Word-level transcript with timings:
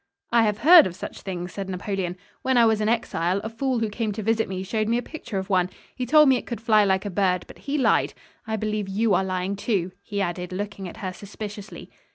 "I 0.31 0.41
have 0.45 0.57
heard 0.57 0.87
of 0.87 0.95
such 0.95 1.21
things," 1.21 1.53
said 1.53 1.69
Napoleon. 1.69 2.17
"When 2.41 2.57
I 2.57 2.65
was 2.65 2.81
in 2.81 2.89
exile, 2.89 3.39
a 3.43 3.49
fool 3.49 3.77
who 3.77 3.89
came 3.91 4.11
to 4.13 4.23
visit 4.23 4.49
me 4.49 4.63
showed 4.63 4.87
me 4.87 4.97
a 4.97 5.01
picture 5.03 5.37
of 5.37 5.47
one. 5.47 5.69
He 5.95 6.07
told 6.07 6.27
me 6.27 6.37
it 6.37 6.47
could 6.47 6.59
fly 6.59 6.83
like 6.83 7.05
a 7.05 7.11
bird, 7.11 7.45
but 7.45 7.59
he 7.59 7.77
lied. 7.77 8.15
I 8.47 8.55
believe 8.55 8.89
you 8.89 9.13
are 9.13 9.23
lying, 9.23 9.55
too," 9.55 9.91
he 10.01 10.19
added, 10.19 10.51
looking 10.51 10.89
at 10.89 10.97
her 11.05 11.13
suspiciously. 11.13 11.91